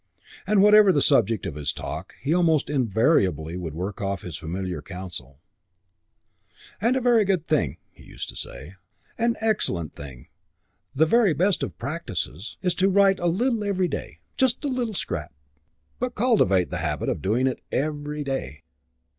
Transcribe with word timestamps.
And 0.47 0.63
whatever 0.63 0.91
the 0.91 0.99
subject 1.03 1.45
of 1.45 1.53
his 1.53 1.71
talk, 1.71 2.15
he 2.19 2.33
almost 2.33 2.71
invariably 2.71 3.55
would 3.55 3.75
work 3.75 4.01
off 4.01 4.23
his 4.23 4.35
familiar 4.35 4.81
counsel: 4.81 5.37
"And 6.81 6.95
a 6.95 7.01
very 7.01 7.23
good 7.23 7.45
thing 7.45 7.77
(he 7.91 8.03
used 8.03 8.27
to 8.29 8.35
say), 8.35 8.73
an 9.19 9.35
excellent 9.41 9.93
thing, 9.93 10.29
the 10.95 11.05
very 11.05 11.35
best 11.35 11.61
of 11.61 11.77
practices, 11.77 12.57
is 12.63 12.73
to 12.81 12.89
write 12.89 13.19
a 13.19 13.27
little 13.27 13.63
every 13.63 13.87
day. 13.87 14.17
Just 14.37 14.65
a 14.65 14.69
little 14.69 14.95
scrap, 14.95 15.35
but 15.99 16.15
cultivate 16.15 16.71
the 16.71 16.77
habit 16.77 17.07
of 17.07 17.21
doing 17.21 17.45
it 17.45 17.61
every 17.71 18.23
day. 18.23 18.63